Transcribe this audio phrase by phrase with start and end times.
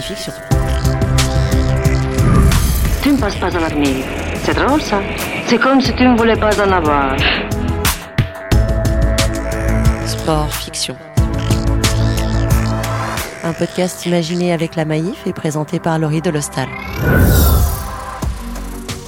[0.00, 0.32] et fiction.
[3.02, 4.04] Tu ne passes pas à l'armée.
[4.42, 5.00] C'est drôle ça.
[5.46, 7.16] C'est comme si tu ne voulais pas en avoir.
[10.06, 10.96] Sport fiction.
[13.44, 16.68] Un podcast imaginé avec la Maïf et présenté par Laurie Delostal.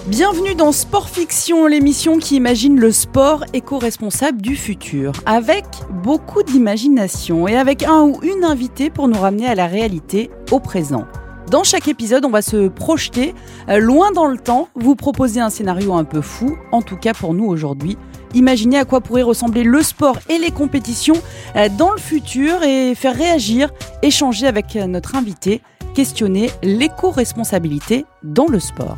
[0.08, 5.64] Bienvenue dans Sport Fiction, l'émission qui imagine le sport éco-responsable du futur, avec
[6.02, 10.58] beaucoup d'imagination et avec un ou une invitée pour nous ramener à la réalité, au
[10.58, 11.04] présent.
[11.52, 13.32] Dans chaque épisode, on va se projeter
[13.68, 17.14] euh, loin dans le temps, vous proposer un scénario un peu fou, en tout cas
[17.14, 17.96] pour nous aujourd'hui.
[18.34, 21.22] Imaginez à quoi pourrait ressembler le sport et les compétitions
[21.54, 23.70] euh, dans le futur et faire réagir,
[24.02, 25.60] échanger avec euh, notre invité,
[25.94, 28.96] questionner l'éco-responsabilité dans le sport.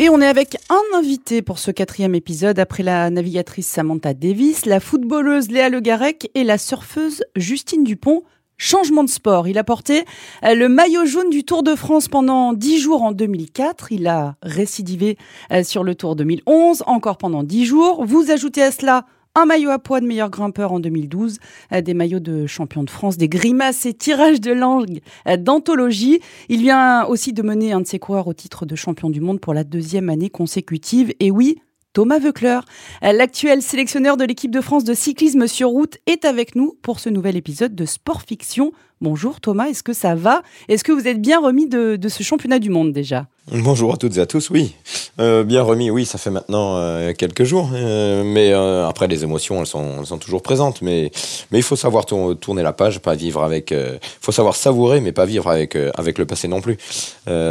[0.00, 4.66] Et on est avec un invité pour ce quatrième épisode, après la navigatrice Samantha Davis,
[4.66, 8.22] la footballeuse Léa Le Garec et la surfeuse Justine Dupont.
[8.56, 9.48] Changement de sport.
[9.48, 10.04] Il a porté
[10.44, 13.90] euh, le maillot jaune du Tour de France pendant dix jours en 2004.
[13.90, 15.18] Il a récidivé
[15.52, 18.04] euh, sur le Tour 2011, encore pendant dix jours.
[18.04, 21.38] Vous ajoutez à cela un maillot à poids de meilleur grimpeur en 2012,
[21.72, 26.20] euh, des maillots de champion de France, des grimaces et tirages de langue euh, d'anthologie.
[26.48, 29.40] Il vient aussi de mener un de ses coureurs au titre de champion du monde
[29.40, 31.12] pour la deuxième année consécutive.
[31.20, 31.58] Et oui,
[31.94, 32.58] Thomas Veucler,
[33.04, 36.98] euh, l'actuel sélectionneur de l'équipe de France de cyclisme sur route, est avec nous pour
[36.98, 38.72] ce nouvel épisode de Sport Fiction.
[39.00, 40.42] Bonjour Thomas, est-ce que ça va?
[40.68, 43.26] Est-ce que vous êtes bien remis de, ce championnat du monde déjà?
[43.52, 44.74] Bonjour à toutes et à tous, oui.
[45.20, 47.68] Euh, bien remis, oui, ça fait maintenant euh, quelques jours.
[47.74, 50.80] Euh, mais après, les émotions, elles sont, toujours présentes.
[50.80, 51.10] Mais,
[51.52, 53.72] il faut savoir tour- tourner la page, pas vivre avec.
[53.72, 56.78] Il faut savoir savourer, mais pas vivre avec, avec le passé non plus.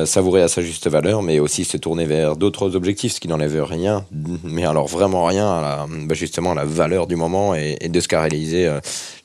[0.06, 3.64] Savourer à sa juste valeur, mais aussi se tourner vers d'autres objectifs, ce qui n'enlève
[3.64, 4.06] rien,
[4.44, 8.00] mais alors vraiment rien à la, bah, justement à la valeur du moment et, de
[8.00, 8.72] ce qu'a réalisé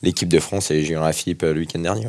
[0.03, 2.09] l'équipe de France et Julien Lafilippe le week-end dernier.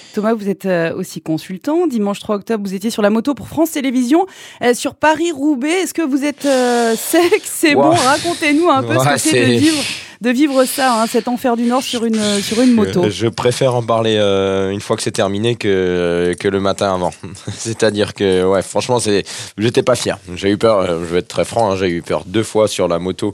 [0.11, 1.87] Thomas, vous êtes euh, aussi consultant.
[1.87, 4.25] Dimanche 3 octobre, vous étiez sur la moto pour France Télévisions,
[4.63, 5.83] euh, sur Paris-Roubaix.
[5.83, 7.41] Est-ce que vous êtes euh, sec?
[7.43, 9.83] C'est bon, racontez-nous un peu ce que c'est de vivre,
[10.21, 13.05] de vivre ça, hein, cet enfer du Nord sur une, euh, sur une moto.
[13.05, 16.93] Je, je préfère en parler euh, une fois que c'est terminé que, que le matin
[16.93, 17.11] avant.
[17.57, 19.23] C'est-à-dire que, ouais, franchement, c'est,
[19.57, 20.19] j'étais pas fier.
[20.35, 22.67] J'ai eu peur, euh, je vais être très franc, hein, j'ai eu peur deux fois
[22.67, 23.33] sur la moto.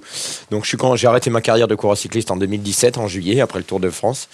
[0.49, 3.41] Donc, je suis quand j'ai arrêté ma carrière de coureur cycliste en 2017, en juillet,
[3.41, 4.29] après le Tour de France.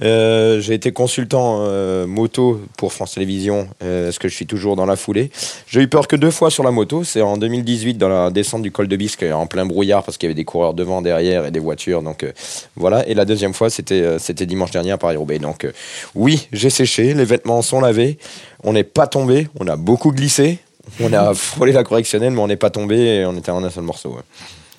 [0.00, 4.76] Euh, j'ai été consultant euh, moto pour France Télévisions, euh, ce que je suis toujours
[4.76, 5.30] dans la foulée.
[5.66, 7.04] J'ai eu peur que deux fois sur la moto.
[7.04, 10.26] C'est en 2018 dans la descente du col de Bisque, en plein brouillard, parce qu'il
[10.26, 12.02] y avait des coureurs devant, derrière et des voitures.
[12.02, 12.32] Donc euh,
[12.76, 13.06] voilà.
[13.08, 15.38] Et la deuxième fois, c'était euh, dimanche dernier à Paris-Roubaix.
[15.38, 15.72] Donc euh,
[16.14, 18.18] oui, j'ai séché, les vêtements sont lavés.
[18.64, 20.58] On n'est pas tombé, on a beaucoup glissé.
[21.00, 23.70] On a frôlé la correctionnelle, mais on n'est pas tombé et on était en un
[23.70, 24.18] seul morceau.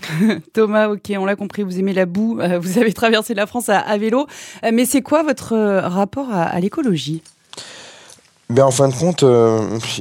[0.53, 3.69] Thomas, ok, on l'a compris, vous aimez la boue, euh, vous avez traversé la France
[3.69, 4.27] à, vélo.
[4.63, 7.21] Euh, mais c'est quoi votre euh, rapport à, l'écologie?
[8.49, 9.25] Ben, en fin de compte,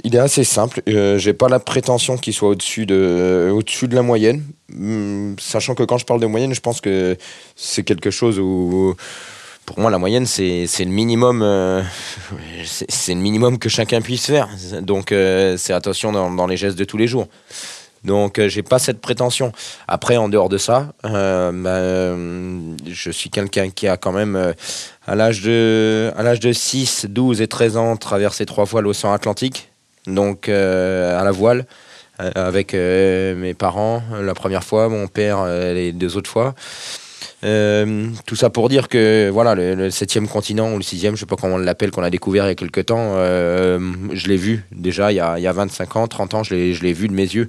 [0.04, 0.80] il est assez simple.
[0.88, 4.44] Euh, J'ai pas la prétention qu'il soit au-dessus de, au-dessus de la moyenne.
[4.72, 7.16] Hum, sachant que quand je parle de moyenne, je pense que
[7.56, 8.94] c'est quelque chose où,
[9.64, 11.40] pour moi, la moyenne, c'est le minimum.
[12.64, 14.48] c'est le minimum que chacun puisse faire.
[14.80, 17.26] Donc, c'est attention dans les gestes de tous les jours.
[18.06, 19.52] Donc, euh, j'ai pas cette prétention.
[19.88, 24.54] Après, en dehors de ça, euh, ben, euh, je suis quelqu'un qui a quand même,
[25.06, 29.68] à l'âge de, de 6, 12 et 13 ans, traversé trois fois l'océan Atlantique,
[30.06, 31.66] donc à la voile,
[32.18, 36.54] avec mes parents la première fois, mon père euh, les deux autres fois.
[37.42, 41.26] Tout ça pour dire que voilà le, le septième continent ou le sixième, je sais
[41.26, 44.64] pas comment on l'appelle, qu'on a découvert il y a quelques temps, je l'ai vu
[44.72, 47.12] déjà il y, a, il y a 25 ans, 30 ans, je l'ai vu de
[47.12, 47.48] mes yeux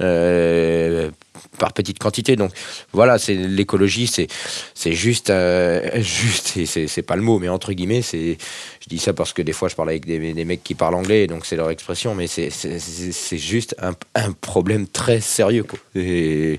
[0.00, 1.10] euh,
[1.58, 2.36] par petite quantité.
[2.36, 2.50] Donc
[2.92, 4.26] voilà, c'est l'écologie, c'est
[4.74, 8.36] c'est juste euh, juste et c'est pas le mot, mais entre guillemets, c'est
[8.80, 10.94] je dis ça parce que des fois je parle avec des, des mecs qui parlent
[10.94, 15.64] anglais, donc c'est leur expression, mais c'est c'est- juste un, problème très sérieux.
[15.64, 15.78] Quoi.
[15.94, 16.58] Et,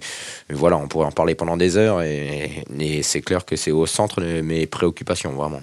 [0.49, 2.63] voilà, on pourrait en parler pendant des heures, et,
[3.01, 5.61] c'est clair que c'est au centre de mes préoccupations, vraiment.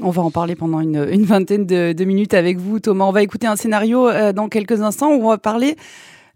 [0.00, 3.04] On va en parler pendant une, une vingtaine de, de minutes avec vous, Thomas.
[3.04, 5.76] On va écouter un scénario euh, dans quelques instants où on va parler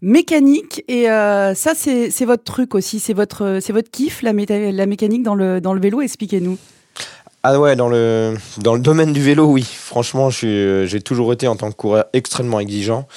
[0.01, 0.83] mécanique.
[0.87, 2.99] Et euh, ça, c'est votre truc aussi.
[2.99, 6.01] C'est votre, votre kiff, la, mécanique dans le, dans le vélo.
[6.01, 6.57] Expliquez-nous.
[7.43, 9.63] Ah ouais, dans le, dans le domaine du vélo, oui.
[9.63, 13.07] Franchement, euh, j'ai toujours été en tant que coureur extrêmement exigeant.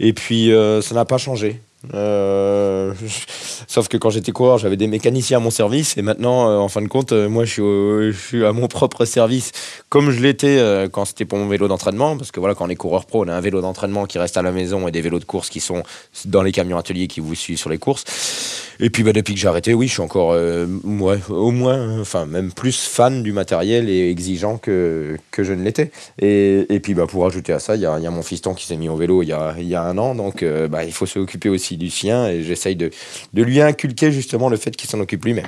[0.00, 1.60] Et puis, euh, ça n'a pas changé.
[1.92, 2.94] Euh,
[3.66, 5.96] sauf que quand j'étais coureur, j'avais des mécaniciens à mon service.
[5.98, 9.52] Et maintenant, euh, en fin de compte, euh, moi, je suis, à mon propre service,
[9.88, 12.16] comme je l'étais quand c'était pour mon vélo d'entraînement.
[12.16, 14.36] Parce que voilà, quand on est coureur pro, on a un vélo d'entraînement qui reste
[14.36, 15.82] à la maison et des vélos de course qui sont
[16.24, 18.04] dans les camions ateliers qui vous suivent sur les courses.
[18.80, 22.26] Et puis bah, depuis que j'ai arrêté, oui, je suis encore ouais, au moins, enfin
[22.26, 25.90] même plus fan du matériel et exigeant que, que je ne l'étais.
[26.20, 28.54] Et, et, puis bah, pour ajouter à ça, il y a, y a, mon fiston
[28.54, 30.92] qui s'est mis au vélo il y a, y a un an, donc bah, il
[30.92, 32.90] faut s'occuper aussi du sien et j'essaye de,
[33.32, 35.46] de lui inculquer justement le fait qu'il s'en occupe lui-même.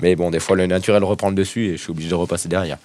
[0.00, 2.48] Mais bon, des fois le naturel reprend le dessus et je suis obligé de repasser
[2.48, 2.78] derrière.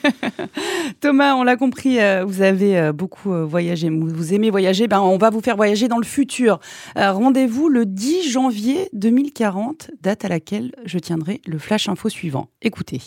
[1.00, 5.30] Thomas, on l'a compris, euh, vous avez beaucoup voyagé, vous aimez voyager, ben, on va
[5.30, 6.60] vous faire voyager dans le futur.
[6.96, 12.48] Rendez-vous le 10 janvier 2040, date à laquelle je tiendrai le flash info suivant.
[12.62, 13.00] Écoutez.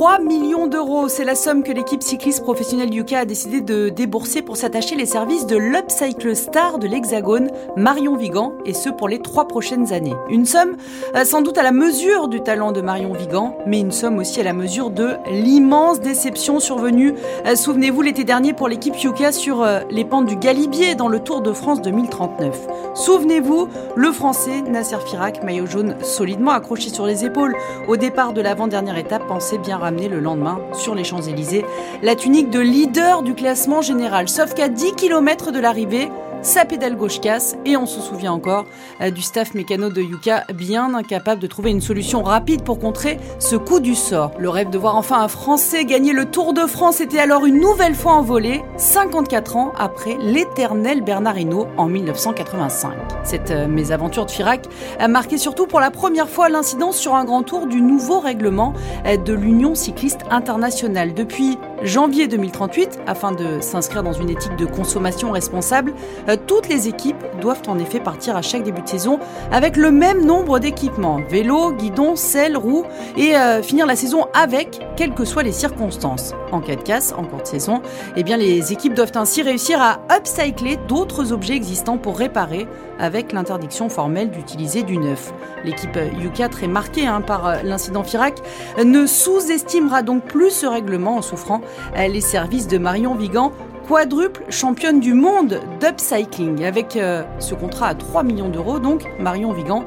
[0.00, 4.40] 3 millions d'euros, c'est la somme que l'équipe cycliste professionnelle Yuka a décidé de débourser
[4.40, 9.18] pour s'attacher les services de l'upcycle star de l'Hexagone, Marion Vigan, et ce pour les
[9.18, 10.14] trois prochaines années.
[10.30, 10.78] Une somme
[11.14, 14.40] euh, sans doute à la mesure du talent de Marion Vigan, mais une somme aussi
[14.40, 17.12] à la mesure de l'immense déception survenue,
[17.46, 21.20] euh, souvenez-vous, l'été dernier pour l'équipe Yuka sur euh, les pentes du Galibier dans le
[21.20, 22.68] Tour de France 2039.
[22.94, 27.54] Souvenez-vous, le Français Nasser Firak, maillot jaune solidement accroché sur les épaules
[27.86, 31.64] au départ de l'avant-dernière étape, pensait bien le lendemain sur les Champs-Élysées
[32.02, 34.28] la tunique de leader du classement général.
[34.28, 36.10] Sauf qu'à 10 km de l'arrivée,
[36.42, 38.66] sa pédale gauche casse et on se souvient encore
[39.00, 43.18] euh, du staff mécano de Yuka bien incapable de trouver une solution rapide pour contrer
[43.38, 44.32] ce coup du sort.
[44.38, 47.60] Le rêve de voir enfin un Français gagner le Tour de France était alors une
[47.60, 52.92] nouvelle fois envolé, 54 ans après l'éternel Bernard Hinault en 1985.
[53.24, 54.66] Cette euh, mésaventure de Firac
[54.98, 58.72] a marqué surtout pour la première fois l'incidence sur un grand tour du nouveau règlement
[59.06, 61.14] euh, de l'Union cycliste internationale.
[61.14, 65.94] Depuis janvier 2038, afin de s'inscrire dans une éthique de consommation responsable,
[66.28, 69.18] euh, toutes les équipes doivent en effet partir à chaque début de saison
[69.50, 72.84] avec le même nombre d'équipements, vélo, guidon, selle, roues,
[73.16, 76.34] et euh, finir la saison avec, quelles que soient les circonstances.
[76.52, 77.80] En cas de casse, en cours de saison,
[78.16, 82.66] eh bien les équipes doivent ainsi réussir à upcycler d'autres objets existants pour réparer
[82.98, 85.32] avec l'interdiction formelle d'utiliser du neuf.
[85.64, 88.38] L'équipe U4 est marquée hein, par euh, l'incident Firac,
[88.82, 91.60] ne sous-estimera donc plus ce règlement en souffrant
[91.96, 93.52] les services de Marion Vigan
[93.90, 96.64] quadruple championne du monde d'upcycling.
[96.64, 99.84] Avec euh, ce contrat à 3 millions d'euros, donc, Marion Vigan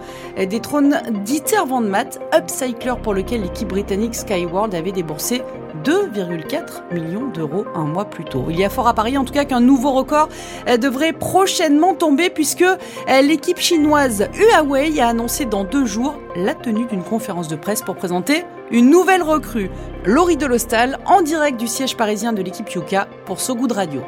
[0.50, 5.41] détrône Dieter Van Matt, upcycler pour lequel l'équipe britannique Skyworld avait déboursé
[5.85, 8.45] 2,4 millions d'euros un mois plus tôt.
[8.50, 10.29] Il y a fort à parier en tout cas qu'un nouveau record
[10.68, 16.53] euh, devrait prochainement tomber puisque euh, l'équipe chinoise Huawei a annoncé dans deux jours la
[16.53, 19.69] tenue d'une conférence de presse pour présenter une nouvelle recrue,
[20.06, 24.01] Laurie Delostal, en direct du siège parisien de l'équipe Yuka pour So Good Radio.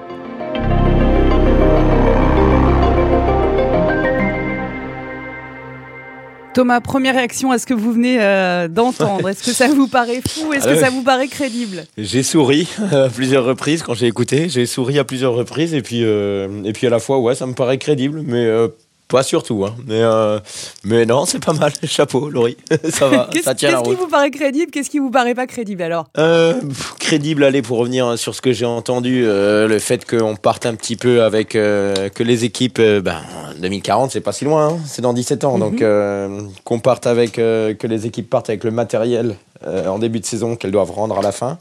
[6.53, 9.27] Thomas, première réaction à ce que vous venez euh, d'entendre?
[9.27, 10.53] Est-ce que ça vous paraît fou?
[10.53, 11.83] Est-ce que ça vous paraît crédible?
[11.97, 14.47] J'ai souri à plusieurs reprises quand j'ai écouté.
[14.47, 17.45] J'ai souri à plusieurs reprises et puis, euh, et puis à la fois, ouais, ça
[17.45, 18.69] me paraît crédible, mais euh,
[19.07, 19.75] pas surtout, hein.
[19.85, 20.39] mais, euh,
[20.83, 21.71] mais non, c'est pas mal.
[21.83, 22.57] Chapeau, Laurie.
[22.89, 23.87] ça va, ça tient la route.
[23.87, 24.71] Qu'est-ce qui vous paraît crédible?
[24.71, 26.07] Qu'est-ce qui vous paraît pas crédible alors?
[26.17, 26.59] Euh,
[26.99, 30.73] Crédible, allez, pour revenir sur ce que j'ai entendu, euh, le fait qu'on parte un
[30.73, 33.21] petit peu avec que les équipes, ben,
[33.59, 34.77] 2040, c'est pas si loin, hein.
[34.85, 36.49] c'est dans 17 ans, donc mhm.
[36.63, 40.71] qu'on parte avec, que les équipes partent avec le matériel en début de saison qu'elles
[40.71, 41.57] doivent rendre à la fin,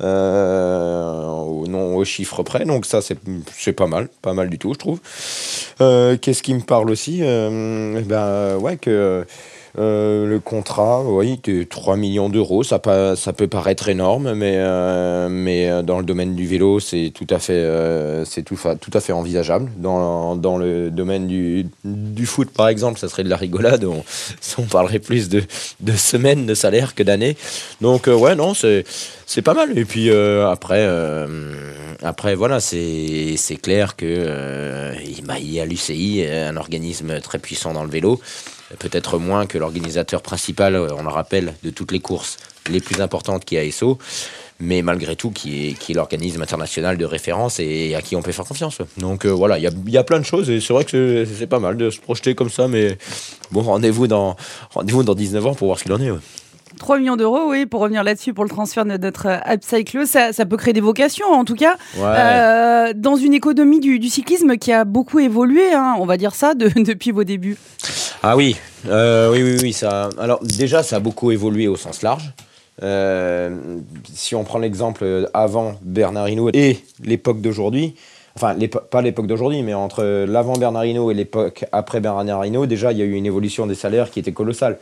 [0.00, 2.64] au, non, au chiffre près.
[2.64, 5.00] Donc ça, c'est pas mal, pas mal du tout, je trouve.
[5.78, 9.26] Qu'est-ce qui me parle aussi euh, ben, ouais, que
[9.78, 15.82] euh, le contrat, oui, de 3 millions d'euros, ça, peut paraître énorme, mais, euh, mais
[15.84, 19.70] dans le domaine du vélo, c'est tout à fait, envisageable.
[19.76, 23.84] Dans, le domaine du, foot, par exemple, ça serait de la rigolade.
[23.84, 25.42] On, parlerait plus de,
[25.96, 27.36] semaines de salaire que d'années.
[27.80, 29.78] Donc, ouais, non, c'est pas mal.
[29.78, 30.88] Et puis après,
[32.02, 37.90] après voilà, c'est clair que il y a l'UCI, un organisme très puissant dans le
[37.90, 38.20] vélo
[38.78, 42.36] peut-être moins que l'organisateur principal, on le rappelle, de toutes les courses
[42.70, 43.98] les plus importantes qui est ASO,
[44.60, 48.22] mais malgré tout qui est, qui est l'organisme international de référence et à qui on
[48.22, 48.78] peut faire confiance.
[48.98, 51.24] Donc euh, voilà, il y a, y a, plein de choses et c'est vrai que
[51.24, 52.98] c'est pas mal de se projeter comme ça, mais
[53.52, 54.36] bon, rendez-vous dans,
[54.74, 56.10] rendez dans 19 ans pour voir ce qu'il en est.
[56.78, 60.46] 3 millions d'euros, oui, pour revenir là-dessus, pour le transfert de notre upcycle, ça, ça
[60.46, 64.84] peut créer des vocations, en tout cas, euh, dans une économie du, cyclisme qui a
[64.84, 67.56] beaucoup évolué, hein, on va dire ça, depuis vos débuts.
[68.22, 68.56] Ah oui,
[68.86, 70.08] euh, oui, oui, oui, ça.
[70.18, 72.32] Alors déjà, ça a beaucoup évolué au sens large.
[72.82, 73.56] Euh,
[74.12, 77.96] si on prend l'exemple avant Bernardino et l'époque d'aujourd'hui,
[78.36, 78.56] enfin
[78.90, 83.04] pas l'époque d'aujourd'hui, mais entre l'avant Bernardino et l'époque après Bernardino, déjà il y a
[83.04, 84.78] eu une évolution des salaires qui était colossale.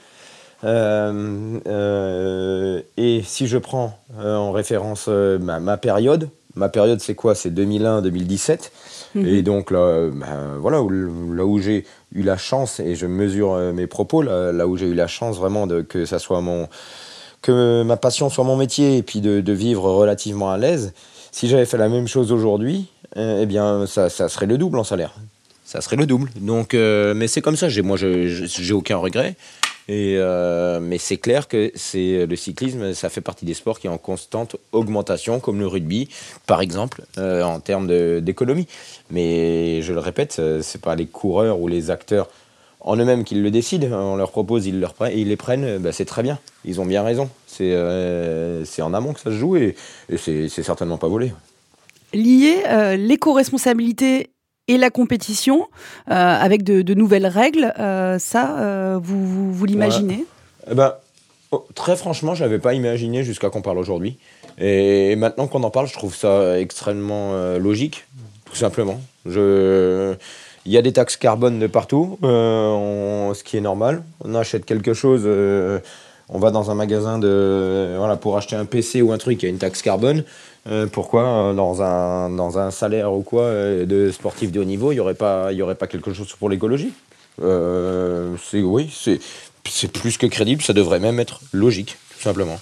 [0.65, 7.35] Euh, euh, et si je prends euh, en référence ma, période, ma période c'est quoi?
[7.35, 8.71] C'est 2001-2017.
[9.15, 9.27] Mhm.
[9.27, 11.85] Et donc là, ben, voilà, là où j'ai
[12.15, 15.37] eu la chance, et je mesure euh, mes propos, là, où j'ai eu la chance
[15.37, 16.69] vraiment de, que ça soit mon
[17.43, 20.93] que ma passion soit mon métier et puis de, vivre relativement à l'aise.
[21.31, 22.87] Si j'avais fait la même chose aujourd'hui,
[23.17, 25.15] euh, eh bien, ça, ça, serait le double en salaire.
[25.65, 26.31] Ça serait le double.
[26.41, 27.69] Donc, euh, mais c'est comme ça.
[27.69, 29.37] J'ai, moi, je, j'ai aucun regret.
[29.89, 33.91] Euh, mais c'est clair que c'est le cyclisme, ça fait partie des sports qui est
[33.91, 36.09] en constante augmentation, comme le rugby,
[36.47, 38.67] par exemple, euh, en termes d'économie.
[39.11, 42.29] Mais je le répète, euh, c'est pas les coureurs ou les acteurs
[42.81, 43.89] en eux-mêmes qui le décident.
[43.93, 46.39] On leur propose, ils, leur ils les prennent, bah, c'est très bien.
[46.65, 47.29] Ils ont bien raison.
[47.47, 47.75] C'est
[48.83, 49.75] en amont que ça se joue et,
[50.09, 51.33] et c'est certainement pas volé.
[52.13, 52.63] Lier
[52.97, 54.31] l'éco-responsabilité
[54.69, 55.69] et la compétition
[56.11, 60.25] euh, avec de, nouvelles règles, euh, ça, euh, vous, l'imaginez?
[60.71, 60.95] Eh ben,
[61.53, 64.19] oh, Très franchement, je n'avais pas imaginé jusqu'à qu'on parle aujourd'hui.
[64.59, 68.07] Et maintenant qu'on en parle, je trouve ça extrêmement logique,
[68.47, 69.01] tout simplement.
[69.27, 74.03] Il y a des taxes carbone de partout, ce qui est normal.
[74.25, 75.29] On achète quelque chose
[76.29, 79.47] on va dans un magasin de, voilà, pour acheter un PC ou un truc, il
[79.47, 80.25] y a une taxe carbone.
[80.69, 84.65] Euh, pourquoi euh, dans un, dans un salaire ou quoi euh, de sportif de haut
[84.65, 86.93] niveau, il n'y aurait, pas, y aurait pas quelque chose pour l'écologie?
[87.39, 88.91] C'est Oui,
[89.69, 92.59] c'est plus que crédible, ça devrait même être logique, tout simplement.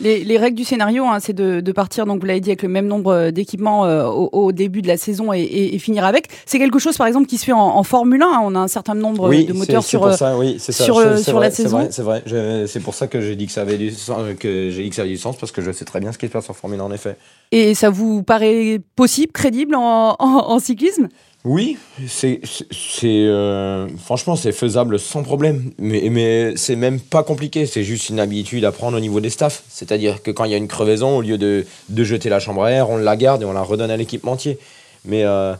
[0.00, 2.86] Les, règles du scénario, hein, c'est de, partir, donc vous l'avez dit, avec le même
[2.86, 6.28] nombre euh, d'équipements euh, au, début de la saison et, finir avec.
[6.44, 8.26] C'est quelque chose, par exemple, qui se fait en, Formule 1.
[8.26, 8.40] Hein.
[8.42, 10.12] on a un certain nombre de moteurs sur, euh,
[10.58, 11.88] sur, sur la saison.
[11.90, 12.22] C'est vrai,
[12.66, 14.96] c'est pour ça que j'ai dit que ça avait du sens, que j'ai dit que
[14.96, 16.54] ça avait du sens parce que je sais très bien ce qui se passe en
[16.54, 17.16] Formule 1 en effet.
[17.52, 21.08] Et ça vous paraît possible, crédible en cyclisme?
[21.48, 22.40] Oui, c'est,
[23.04, 28.18] euh, franchement c'est faisable sans problème, mais, mais c'est même pas compliqué, c'est juste une
[28.18, 29.62] habitude à prendre au niveau des staffs.
[29.68, 31.64] C'est-à-dire que quand il y a une crevaison, au lieu de,
[32.02, 34.58] jeter la chambre à air, on la garde et on la redonne à l'équipementier.
[35.04, 35.54] Mais euh,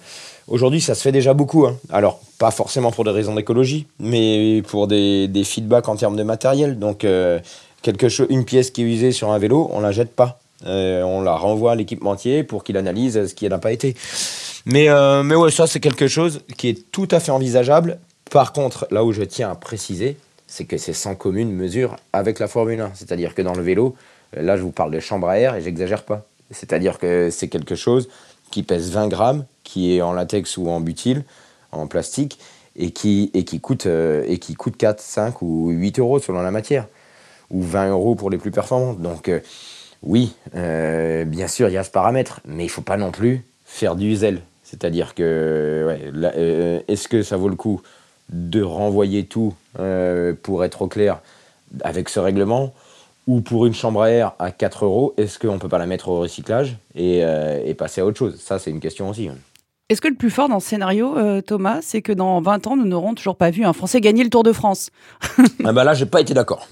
[0.48, 1.66] aujourd'hui ça se fait déjà beaucoup.
[1.66, 1.78] Hein.
[1.90, 6.80] Alors pas forcément pour des raisons d'écologie, mais pour des, feedbacks en termes de matériel.
[6.80, 7.38] Donc euh,
[7.82, 10.40] quelque chose, une pièce qui est usée sur un vélo, on la jette pas.
[10.64, 13.94] on la renvoie à l'équipementier pour qu'il analyse ce qui n'a pas été.
[14.66, 17.98] Mais, euh, mais ouais, ça, c'est quelque chose qui est tout à fait envisageable.
[18.32, 20.16] Par contre, là où je tiens à préciser,
[20.48, 22.90] c'est que c'est sans commune mesure avec la Formule 1.
[22.94, 23.94] C'est-à-dire que dans le vélo,
[24.32, 26.26] là, je vous parle de chambre à air et j'exagère pas.
[26.50, 28.08] C'est-à-dire que c'est quelque chose
[28.50, 31.22] qui pèse 20 grammes, qui est en latex ou en butyle,
[31.70, 32.40] en plastique,
[32.74, 36.42] et qui, et qui, coûte, euh, et qui coûte 4, 5 ou 8 euros selon
[36.42, 36.88] la matière,
[37.50, 39.00] ou 20 euros pour les plus performantes.
[39.00, 39.38] Donc, euh,
[40.02, 43.44] oui, bien sûr, il y a ce paramètre, mais il ne faut pas non plus
[43.64, 44.40] faire du zèle.
[44.68, 47.82] C'est-à-dire que, euh, est-ce que ça vaut le coup
[48.30, 51.20] de renvoyer tout, euh, pour être au clair,
[51.82, 52.74] avec ce règlement
[53.28, 55.86] ou pour une chambre à air à 4 euros, est-ce qu'on ne peut pas la
[55.86, 58.40] mettre au recyclage euh, et, passer à autre chose?
[58.40, 59.28] Ça, c'est une question aussi.
[59.28, 59.36] Hein.
[59.88, 62.86] Est-ce que le plus fort dans ce scénario, Thomas, c'est que dans 20 ans, nous
[62.86, 64.90] n'aurons toujours pas vu un Français gagner le Tour de France?
[65.64, 66.66] Ah bah Là, j'ai pas été d'accord.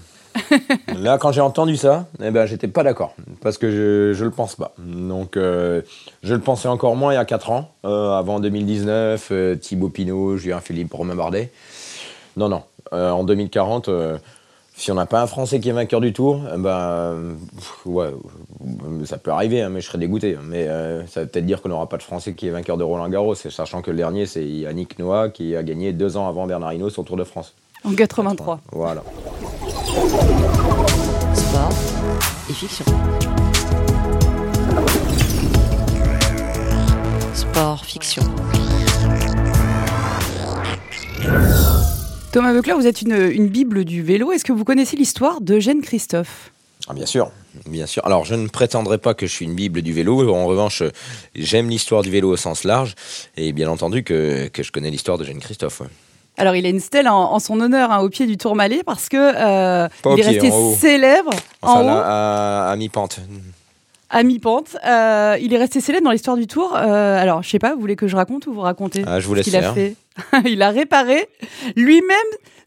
[0.97, 3.15] Là, quand j'ai entendu ça, eh ben, j'étais pas d'accord.
[3.43, 4.73] Parce que je, je le pense pas.
[4.79, 5.83] Donc, euh,
[6.23, 7.71] je le pensais encore moins il y a 4 ans.
[7.85, 11.51] Euh, avant 2019, euh, Thibaut Pinot, Julien Philippe, Romain Bardet.
[12.37, 12.63] Non, non.
[12.91, 13.89] en 2040,
[14.77, 17.37] si on n'a pas un Français qui est vainqueur du Tour, eh ben,
[17.87, 18.11] ouais,
[19.05, 20.37] ça peut arriver, hein, mais je serais dégoûté.
[20.43, 20.67] Mais
[21.07, 23.37] ça veut peut-être dire qu'on n'aura pas de Français qui est vainqueur de Roland Garros,
[23.37, 26.91] sachant que le dernier, c'est Yannick Noah qui a gagné deux ans avant Bernard Hinault
[26.91, 27.55] son Tour de France.
[27.85, 28.61] En 83.
[28.73, 29.05] Voilà.
[29.95, 31.73] Sport
[32.51, 32.85] et fiction.
[37.33, 38.23] Sport, fiction.
[42.33, 44.33] Thomas Beucler, vous êtes une, bible du vélo.
[44.33, 46.51] Est-ce que vous connaissez l'histoire d'Eugène Christophe?
[46.89, 47.31] Ah, bien sûr,
[47.67, 48.05] bien sûr.
[48.05, 50.29] Alors, je ne prétendrai pas que je suis une bible du vélo.
[50.35, 50.83] En revanche,
[51.37, 52.97] j'aime l'histoire du vélo au sens large,
[53.37, 55.83] et bien entendu que, je connais l'histoire d'Eugène Christophe.
[56.37, 59.17] Alors, il a une stèle en, son honneur hein, au pied du Tourmalet parce que
[59.17, 61.31] euh, il est resté célèbre
[61.63, 62.01] en haut.
[62.05, 63.21] À, mi-pente.
[64.11, 64.77] À mi-pente.
[64.85, 66.75] Euh, il est resté célèbre dans l'histoire du Tour.
[66.77, 69.27] Euh, alors, je sais pas, vous voulez que je raconte ou vous racontez ah, Je
[69.27, 69.95] vous laisse ce a fait?
[70.45, 71.29] il a réparé
[71.77, 72.17] lui-même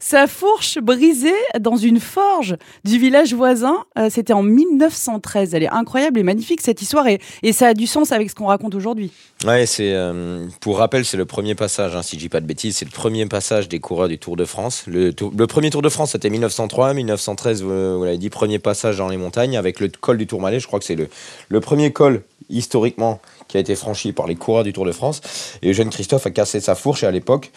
[0.00, 3.84] sa fourche brisée dans une forge du village voisin.
[3.98, 5.54] Euh, c'était en 1913.
[5.54, 7.18] Elle est incroyable et magnifique cette histoire et,
[7.52, 9.10] ça a du sens avec ce qu'on raconte aujourd'hui.
[9.44, 11.96] Ouais, c'est euh, pour rappel, c'est le premier passage.
[11.96, 14.36] Hein, si je dis pas de bêtises, c'est le premier passage des coureurs du Tour
[14.36, 14.84] de France.
[14.86, 15.12] Le,
[15.46, 17.62] premier Tour de France, c'était 1903, 1913.
[17.62, 20.60] Vous, l'avez dit, premier passage dans les montagnes avec le col du Tourmalet.
[20.60, 21.08] Je crois que c'est le,
[21.48, 25.20] le premier col historiquement qui a été franchi par les coureurs du Tour de France.
[25.62, 27.50] Et Eugène Christophe a cassé sa fourche à l'époque,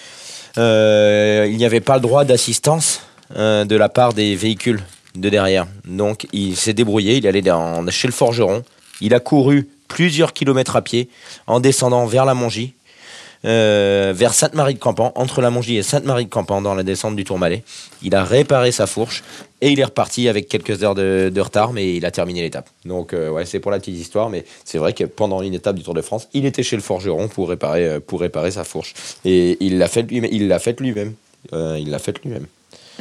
[0.57, 3.01] euh, il n'y avait pas le droit d'assistance
[3.35, 4.81] euh, de la part des véhicules
[5.15, 5.67] de derrière.
[5.85, 7.43] Donc il s'est débrouillé, il est allé
[7.89, 8.63] chez le forgeron,
[9.01, 11.09] il a couru plusieurs kilomètres à pied
[11.47, 12.73] en descendant vers la Mongie.
[13.43, 17.63] Euh, vers Sainte-Marie-de-Campan, entre la Mongie et Sainte-Marie-de-Campan, dans la descente du Tourmalet.
[18.03, 19.23] Il a réparé sa fourche
[19.61, 22.69] et il est reparti avec quelques heures de, retard, mais il a terminé l'étape.
[22.85, 25.75] Donc, euh, ouais, c'est pour la petite histoire, mais c'est vrai que pendant une étape
[25.75, 28.63] du Tour de France, il était chez le forgeron pour réparer, euh, pour réparer sa
[28.63, 28.93] fourche.
[29.25, 30.29] Et il l'a fait lui-même.
[30.31, 31.13] Il l'a fait lui-même.
[31.51, 32.45] il l'a fait lui-même.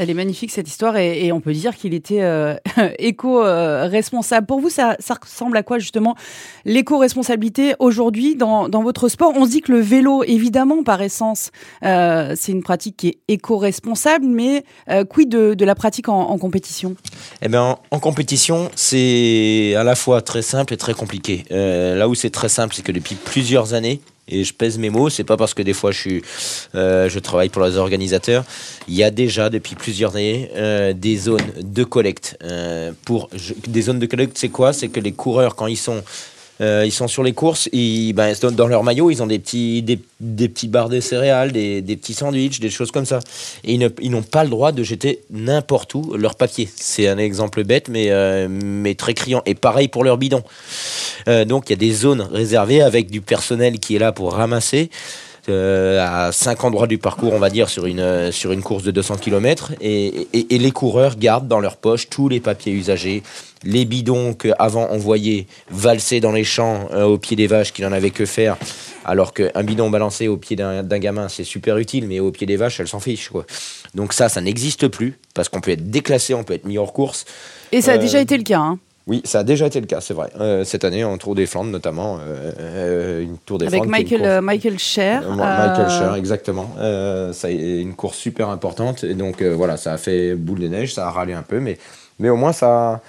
[0.01, 2.57] Elle est magnifique cette histoire et, on peut dire qu'il était euh,
[2.99, 4.47] éco-responsable.
[4.47, 6.17] Pour vous, ça, ressemble à quoi justement
[6.65, 9.35] l'éco-responsabilité aujourd'hui dans, votre sport?
[9.37, 11.51] On se dit que le vélo, évidemment, par essence,
[11.85, 16.97] euh, c'est une pratique qui est éco-responsable, mais euh, quid de, la pratique en, compétition?
[17.43, 21.45] Eh bien, en, compétition, c'est à la fois très simple et très compliqué.
[21.51, 24.01] là où c'est très simple, c'est que depuis plusieurs années,
[24.31, 25.11] et je pèse mes mots.
[25.11, 26.21] C'est pas parce que des fois je
[26.75, 28.45] euh, travaille pour les organisateurs.
[28.89, 32.39] Il y a déjà depuis plusieurs années euh, des zones de collecte.
[32.43, 33.29] Euh, pour
[33.67, 34.73] des zones de collecte, c'est quoi?
[34.73, 36.03] C'est que les coureurs quand ils sont
[36.61, 39.83] euh, ils sont sur les courses, ils, ben, dans leur maillot, ils ont des petits,
[39.83, 39.99] des,
[40.49, 43.21] petits barres de céréales, des, des, petits sandwichs, des choses comme ça.
[43.65, 46.69] Et ils n'ont pas le droit de jeter n'importe où leur papier.
[46.75, 49.43] C'est un exemple bête, mais, euh, mais très criant.
[49.47, 50.43] Et pareil pour leur bidon.
[51.29, 54.33] Euh, donc il y a des zones réservées avec du personnel qui est là pour
[54.35, 54.91] ramasser.
[55.49, 58.83] Euh, à cinq endroits du parcours, on va dire, sur une, euh, sur une course
[58.83, 59.73] de 200 km.
[59.81, 63.23] Et, et, les coureurs gardent dans leur poche tous les papiers usagés,
[63.65, 67.83] les bidons qu'avant on voyait valser dans les champs euh, au pied des vaches qui
[67.83, 68.59] n'en avaient que faire.
[69.05, 72.57] Alors qu'un bidon balancé au pied d'un gamin, c'est super utile, mais au pied des
[72.57, 73.31] vaches, elles s'en fichent.
[73.31, 73.47] Quoi.
[73.95, 76.93] Donc ça, ça n'existe plus, parce qu'on peut être déclassé, on peut être mis hors
[76.93, 77.25] course.
[77.73, 78.59] Et ça a déjà été le cas.
[78.59, 78.79] Hein.
[79.11, 80.31] Oui, ça a déjà été le cas, c'est vrai.
[80.39, 83.93] Euh, cette année, en Tour des Flandres, notamment, euh, euh, une Tour des Avec Flandres.
[83.93, 85.29] Avec Michael, Michael Scher.
[85.31, 86.71] Michael Scher, exactement.
[86.77, 89.03] ça a été une course super importante.
[89.03, 91.77] Et donc, voilà, ça a fait boule de neige, ça a râlé un peu, mais,
[92.21, 93.01] mais au moins, ça,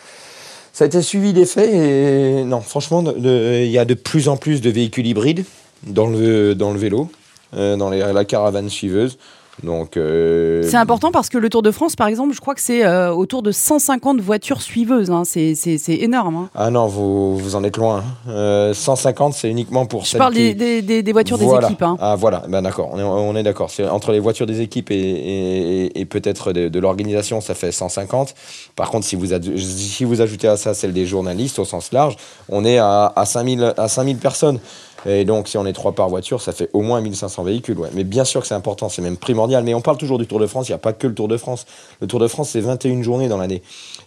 [0.73, 1.69] ça a été suivi des faits.
[1.71, 5.45] Et non, franchement, il y a de plus en plus de véhicules hybrides
[5.83, 7.11] dans le, dans le vélo,
[7.53, 9.19] dans les, la caravane suiveuse.
[9.63, 12.61] Donc, euh, C'est important parce que le Tour de France, par exemple, je crois que
[12.61, 15.11] c'est euh, autour de 150 voitures suiveuses.
[15.11, 15.23] Hein.
[15.25, 15.55] C'est,
[15.87, 16.35] énorme.
[16.35, 16.49] Hein.
[16.55, 18.03] Ah non, vous, vous en êtes loin.
[18.25, 21.83] 150, euh, c'est uniquement pour Je parle des, des, des, voitures des équipes.
[21.83, 21.97] Hein.
[21.99, 23.69] Ah voilà, ben d'accord, on est, on est d'accord.
[23.69, 27.71] C'est entre les voitures des équipes et, et, et peut-être de, de, l'organisation, ça fait
[27.71, 28.33] 150.
[28.75, 32.15] Par contre, si vous, si vous ajoutez à ça celle des journalistes au sens large,
[32.49, 34.59] on est à, à, 5000, à 5000 personnes.
[35.05, 37.77] Et donc, si on est trois par voiture, ça fait au moins 1500 véhicules.
[37.77, 37.89] Ouais.
[37.93, 39.63] Mais bien sûr que c'est important, c'est même primordial.
[39.63, 41.27] Mais on parle toujours du Tour de France, il n'y a pas que le Tour
[41.27, 41.65] de France.
[42.01, 43.61] Le Tour de France, c'est 21 journées dans l'année.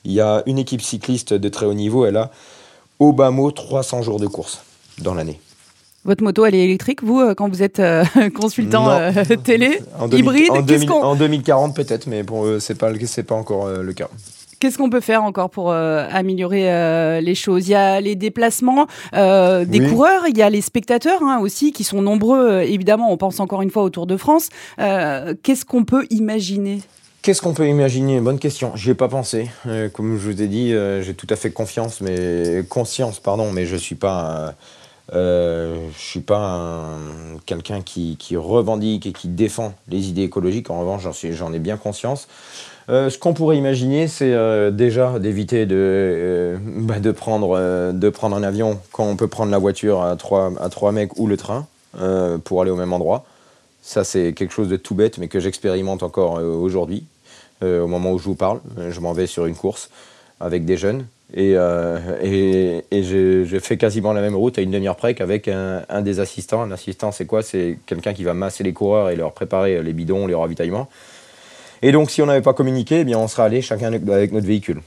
[0.04, 2.30] Il y a une équipe cycliste de très haut niveau, elle a
[3.00, 4.62] au bas mot 300 jours de course
[4.98, 5.40] dans l'année.
[6.04, 8.04] Votre moto, elle est électrique, vous, euh, quand vous êtes euh,
[8.34, 9.10] consultant euh,
[9.42, 9.80] télé?
[9.98, 10.50] En Hybride?
[10.50, 12.90] En, 2040 peut-être, mais bon, c'est pas,
[13.26, 14.08] pas encore le cas.
[14.64, 17.68] Qu'est-ce qu'on peut faire encore pour euh, améliorer euh, les choses?
[17.68, 21.70] Il y a les déplacements euh, des coureurs, il y a les spectateurs hein, aussi
[21.70, 22.62] qui sont nombreux.
[22.62, 24.48] évidemment, on pense encore une fois au Tour de France.
[24.78, 26.80] Qu'est-ce qu'on peut imaginer?
[27.20, 28.22] Qu'est-ce qu'on peut imaginer?
[28.22, 28.72] Bonne question.
[28.74, 29.50] J'y ai pas pensé.
[29.92, 30.70] comme je vous ai dit,
[31.02, 34.54] j'ai tout à fait confiance, mais conscience, pardon, mais je suis pas.
[35.12, 36.88] Je suis pas
[37.46, 40.70] quelqu'un qui, revendique et qui défend les idées écologiques.
[40.70, 42.28] En revanche, j'en ai bien conscience.
[42.90, 48.42] Euh, ce qu'on pourrait imaginer, c'est euh, déjà d'éviter de, euh, bah, de prendre un
[48.42, 51.66] avion quand on peut prendre la voiture à trois, à trois mecs ou le train
[52.42, 53.24] pour aller au même endroit.
[53.80, 57.04] Ça, c'est quelque chose de tout bête, mais que j'expérimente encore aujourd'hui.
[57.62, 59.90] au moment où je vous parle, je m'en vais sur une course
[60.44, 61.56] avec des jeunes et,
[62.22, 66.20] et, et j'ai fait quasiment la même route à une demi-heure près qu'avec un, des
[66.20, 66.62] assistants.
[66.62, 67.42] Un assistant, c'est quoi?
[67.42, 70.88] C'est quelqu'un qui va masser les coureurs et leur préparer les bidons, les ravitaillements.
[71.82, 74.46] Et donc, si on n'avait pas communiqué, eh bien, on serait allé chacun avec notre
[74.46, 74.80] véhicule.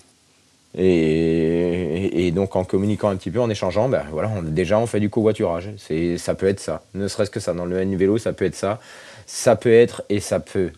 [0.78, 5.10] Et, donc, en communiquant un petit peu, en échangeant, ben, voilà, déjà, on fait du
[5.10, 5.70] covoiturage.
[6.18, 6.84] Ça peut être ça.
[6.94, 7.54] Ne serait-ce que ça.
[7.54, 8.80] Dans le vélo, ça peut être ça.
[9.26, 10.72] Ça peut être, et ça peut,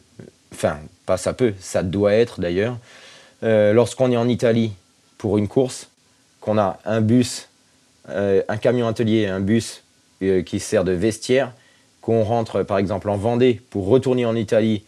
[0.54, 2.78] enfin, pas ça peut, ça doit être d'ailleurs,
[3.44, 4.74] euh, lorsqu'on est en Italie
[5.18, 5.90] pour une course,
[6.42, 7.48] qu'on a un bus,
[8.10, 9.84] euh, un camion atelier, un bus
[10.22, 11.54] euh, qui sert de vestiaire,
[12.02, 14.84] qu'on rentre par exemple en Vendée pour retourner en Italie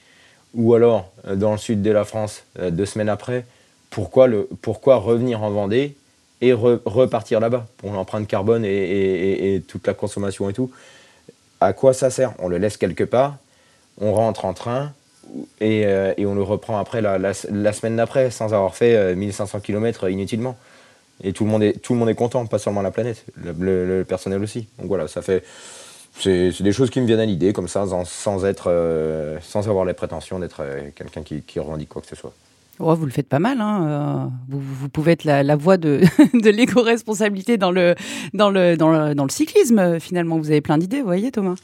[0.53, 3.45] ou alors dans le sud de la France deux semaines après,
[3.89, 5.95] pourquoi, le, pourquoi revenir en Vendée
[6.41, 10.71] et repartir là-bas pour l'empreinte carbone et, toute la consommation et tout?
[11.59, 12.33] À quoi ça sert?
[12.39, 13.37] On le laisse quelque part,
[13.99, 14.91] on rentre en train
[15.59, 20.57] et, euh, on le reprend après la, semaine d'après sans avoir fait 1500 km inutilement.
[21.23, 24.03] Et tout le, monde est, tout le monde est content, pas seulement la planète, le
[24.03, 24.67] personnel aussi.
[24.79, 25.43] Donc voilà, ça fait
[26.19, 29.85] c'est des choses qui me viennent à l'idée, comme ça, sans, être, euh, sans avoir
[29.85, 32.33] les prétentions d'être euh, quelqu'un qui, revendique quoi que ce soit.
[32.79, 33.61] Oh, vous le faites pas mal.
[33.61, 33.87] Hein.
[33.87, 36.01] Euh, vous, vous, pouvez être la, voix de,
[36.33, 37.95] de l'éco-responsabilité dans le,
[38.33, 40.37] dans, le, dans, le, dans le cyclisme, finalement.
[40.37, 41.55] Vous avez plein d'idées, vous voyez, Thomas?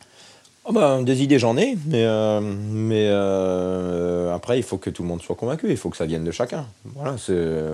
[0.69, 5.08] Oh des idées, j'en ai, mais, euh, mais euh, après, il faut que tout le
[5.08, 6.65] monde soit convaincu, il faut que ça vienne de chacun.
[6.84, 7.15] Voilà,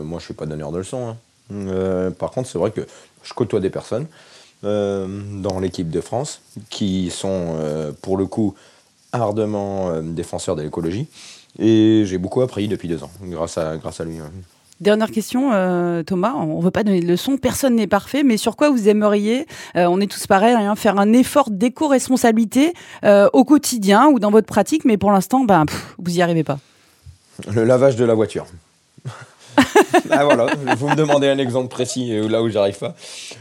[0.03, 1.07] moi, je suis pas donneur de leçons.
[1.07, 1.17] hein.
[1.51, 2.85] Euh, par contre, c'est vrai que
[3.23, 4.05] je côtoie des personnes
[4.61, 7.57] dans l'équipe de France qui sont,
[8.01, 8.55] pour le coup,
[9.11, 11.07] ardemment défenseurs de l'écologie.
[11.59, 14.21] Et j'ai beaucoup appris depuis deux ans, grâce à, grâce à lui.
[14.21, 14.27] ouais.
[14.81, 16.33] Dernière question, euh, Thomas.
[16.35, 19.47] On ne veut pas donner de leçons, personne n'est parfait, mais sur quoi vous aimeriez,
[19.75, 24.31] euh, on est tous pareils, hein, faire un effort d'éco-responsabilité euh, au quotidien ou dans
[24.31, 25.65] votre pratique, mais pour l'instant, ben,
[25.97, 26.59] vous n'y arrivez pas.
[27.51, 28.45] Le lavage de la voiture.
[30.09, 32.95] Ah voilà, vous me demandez un exemple précis euh, là où j'arrive pas.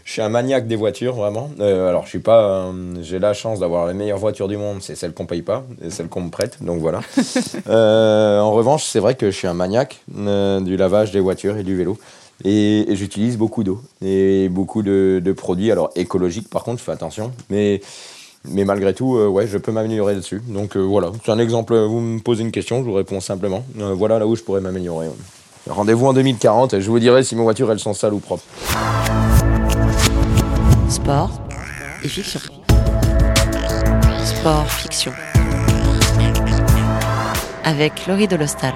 [0.05, 1.51] Je suis un maniaque des voitures vraiment.
[1.61, 2.73] Euh, alors je suis pas, euh,
[3.03, 5.91] j'ai la chance d'avoir la meilleure voiture du monde, c'est celle qu'on paye pas, et
[5.91, 7.01] celle qu'on me prête, donc voilà.
[7.69, 11.63] Euh, en revanche, c'est vrai que je suis un maniaque du lavage des voitures et
[11.63, 11.99] du vélo.
[12.45, 15.71] Et, et j'utilise beaucoup d'eau et beaucoup de, de produits.
[15.71, 17.81] Alors écologiques par contre, je fais attention, mais
[18.49, 20.43] mais malgré tout, euh, ouais, je peux m'améliorer là-dessus.
[20.49, 21.77] Donc euh, voilà, c'est un exemple.
[21.77, 23.65] Vous me posez une question, je vous réponds simplement.
[23.79, 25.07] Euh, voilà là où je pourrais m'améliorer.
[25.07, 25.15] ouais.
[25.69, 28.43] Rendez-vous en 2040 et je vous dirai si mes voitures elles sont sales ou propres.
[30.89, 31.31] Sport
[32.03, 32.41] et fiction.
[34.25, 35.13] Sport, fiction.
[37.65, 38.75] Avec Laurie Delostal.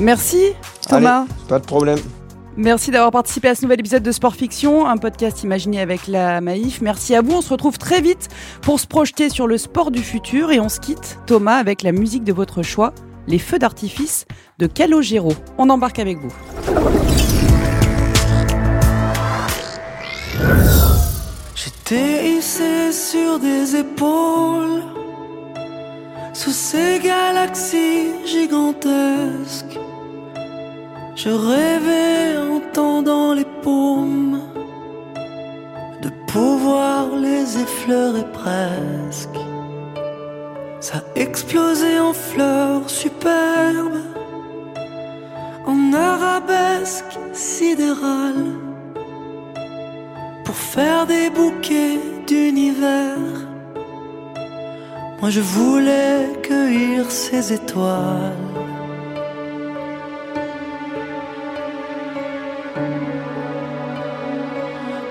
[0.00, 0.52] Merci,
[0.88, 1.20] Thomas.
[1.20, 1.98] Allez, pas de problème.
[2.58, 6.40] Merci d'avoir participé à ce nouvel épisode de Sport Fiction, un podcast imaginé avec la
[6.40, 6.80] Maïf.
[6.80, 7.32] Merci à vous.
[7.32, 8.28] On se retrouve très vite
[8.62, 11.92] pour se projeter sur le sport du futur et on se quitte, Thomas, avec la
[11.92, 12.94] musique de votre choix,
[13.28, 14.24] Les Feux d'artifice
[14.58, 15.32] de Calogero.
[15.58, 16.32] On embarque avec vous.
[21.54, 24.82] J'étais hissé sur des épaules,
[26.32, 29.78] sous ces galaxies gigantesques.
[31.16, 34.40] Je rêvais en tendant les paumes
[36.02, 39.38] de pouvoir les effleurer presque.
[40.88, 44.04] Ça explosait en fleurs superbes,
[45.66, 48.52] en arabesque sidérale
[50.44, 53.34] pour faire des bouquets d'univers.
[55.20, 58.44] Moi je voulais cueillir ces étoiles.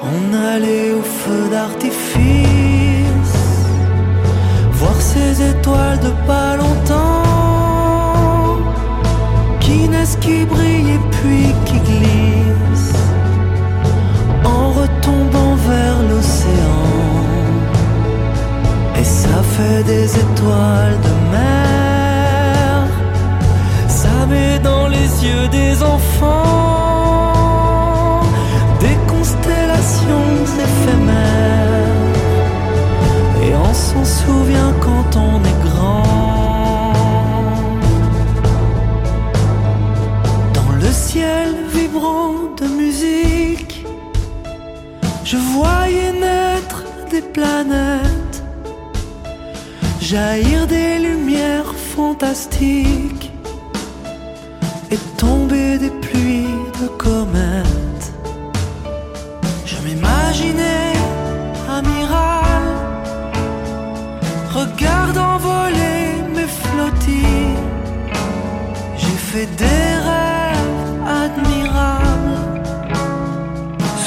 [0.02, 2.55] On allait au feu d'artifice,
[5.00, 7.24] ces étoiles de pas longtemps,
[9.60, 13.04] qui naissent, qui brillent et puis qui glissent
[14.44, 16.84] en retombant vers l'océan.
[19.00, 22.88] Et ça fait des étoiles de mer,
[23.88, 26.66] ça met dans les yeux des enfants
[28.80, 30.32] des constellations
[30.68, 31.96] éphémères.
[33.44, 34.74] Et on s'en souvient
[41.96, 43.86] de musique,
[45.24, 48.44] je voyais naître des planètes,
[50.02, 53.32] jaillir des lumières fantastiques
[54.92, 58.12] et tomber des pluies de comètes.
[59.66, 60.94] Je m'imaginais
[61.70, 62.64] amiral,
[64.54, 66.04] regardant voler
[66.36, 67.56] mes flottilles.
[68.98, 70.25] J'ai fait des rêves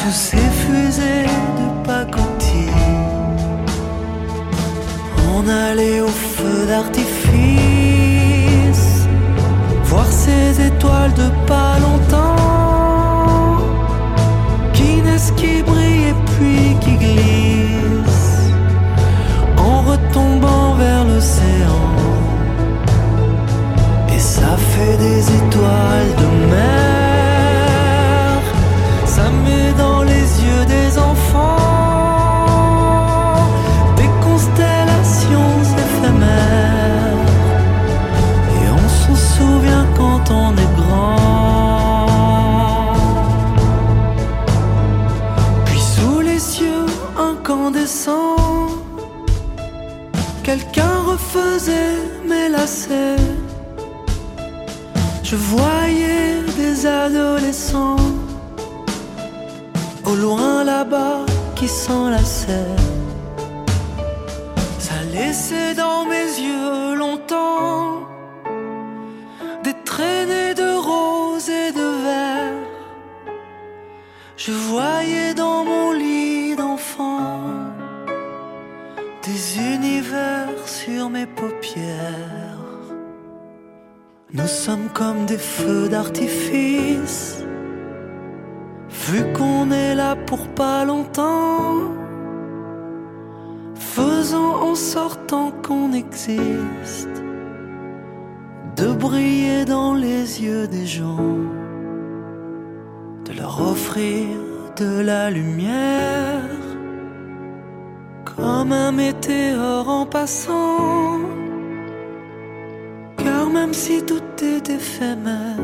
[0.09, 1.27] sous ces fusées
[1.59, 2.73] de pacotille.
[5.35, 7.07] On allait au feu d'artifice,
[9.85, 12.28] voir ces étoiles de pas longtemps,
[84.93, 87.43] comme des feux d'artifice.
[88.91, 91.77] Vu qu'on est là pour pas longtemps,
[93.75, 95.35] faisons en sorte
[95.67, 97.23] qu'on existe
[98.77, 101.37] de briller dans les yeux des gens,
[103.25, 104.27] de leur offrir
[104.77, 106.43] de la lumière
[108.25, 111.48] comme un météore en passant.
[113.61, 115.59] Même si tout est éphémère,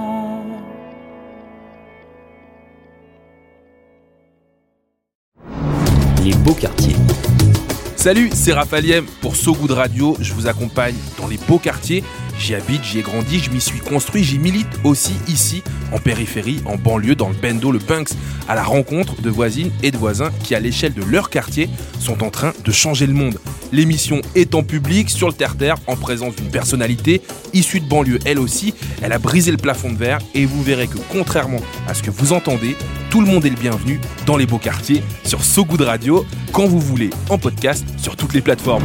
[6.24, 6.94] Les beaux quartiers.
[8.02, 10.16] Salut, c'est Raphaël pour So Good Radio.
[10.18, 12.02] Je vous accompagne dans les beaux quartiers.
[12.36, 15.62] J'y habite, j'y ai grandi, je m'y suis construit, j'y milite aussi ici,
[15.92, 18.10] en périphérie, en banlieue, dans le Bendo, le Punks,
[18.48, 22.24] à la rencontre de voisines et de voisins qui, à l'échelle de leur quartier, sont
[22.24, 23.38] en train de changer le monde.
[23.72, 27.22] L'émission est en public, sur le terre-terre, en présence d'une personnalité
[27.54, 28.74] issue de banlieue, elle aussi.
[29.00, 32.10] Elle a brisé le plafond de verre et vous verrez que, contrairement à ce que
[32.10, 32.76] vous entendez,
[33.08, 36.66] tout le monde est le bienvenu dans les beaux quartiers sur So Good Radio, quand
[36.66, 38.84] vous voulez, en podcast, sur toutes les plateformes.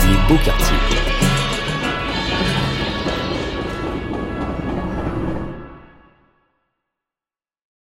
[0.00, 0.91] Les beaux quartiers.